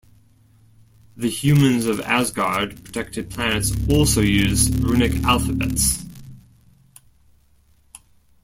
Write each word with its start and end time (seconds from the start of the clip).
The 1.15 1.29
humans 1.29 1.85
of 1.85 1.99
Asgard-protected 2.01 3.29
planets 3.29 3.71
also 3.87 4.21
use 4.21 4.67
runic 4.79 5.13
alphabets. 5.23 6.03